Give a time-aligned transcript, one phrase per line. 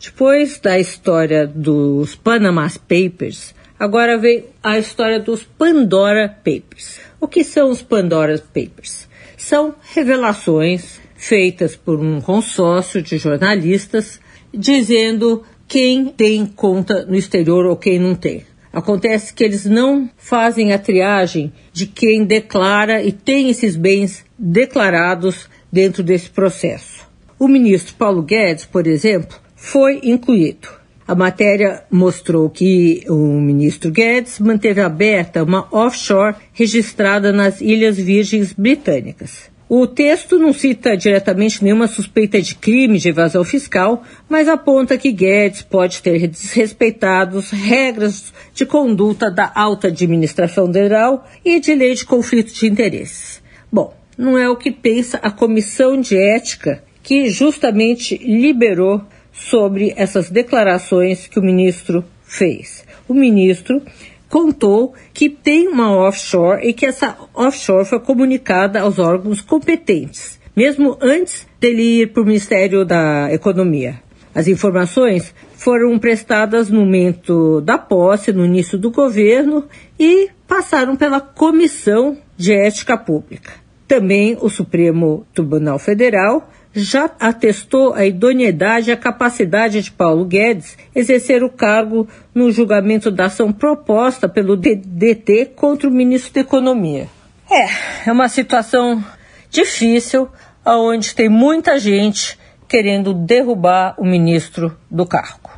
[0.00, 7.00] depois da história dos Panama Papers, agora vem a história dos Pandora Papers.
[7.20, 9.08] O que são os Pandora Papers?
[9.36, 14.20] São revelações feitas por um consórcio de jornalistas
[14.54, 18.46] dizendo quem tem conta no exterior ou quem não tem.
[18.72, 25.48] Acontece que eles não fazem a triagem de quem declara e tem esses bens declarados
[25.72, 27.08] dentro desse processo.
[27.36, 30.68] O ministro Paulo Guedes, por exemplo, foi incluído.
[31.06, 38.52] A matéria mostrou que o ministro Guedes manteve aberta uma offshore registrada nas Ilhas Virgens
[38.52, 39.50] Britânicas.
[39.68, 45.12] O texto não cita diretamente nenhuma suspeita de crime de evasão fiscal, mas aponta que
[45.12, 51.94] Guedes pode ter desrespeitado as regras de conduta da alta administração federal e de lei
[51.94, 53.42] de conflito de interesses.
[53.70, 60.30] Bom, não é o que pensa a comissão de ética que justamente liberou sobre essas
[60.30, 62.84] declarações que o ministro fez.
[63.08, 63.82] O ministro
[64.28, 70.98] contou que tem uma offshore e que essa offshore foi comunicada aos órgãos competentes, mesmo
[71.00, 74.00] antes dele ir para o Ministério da Economia.
[74.34, 79.64] As informações foram prestadas no momento da posse, no início do governo,
[79.98, 83.52] e passaram pela Comissão de Ética Pública.
[83.88, 90.76] Também o Supremo Tribunal Federal já atestou a idoneidade e a capacidade de Paulo Guedes
[90.94, 97.08] exercer o cargo no julgamento da ação proposta pelo DT contra o ministro da Economia.
[97.50, 99.02] É, é uma situação
[99.50, 100.28] difícil,
[100.64, 102.38] onde tem muita gente
[102.68, 105.50] querendo derrubar o ministro do cargo.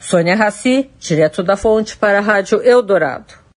[0.00, 3.37] Sônia Raci, direto da fonte para a Rádio Eldorado.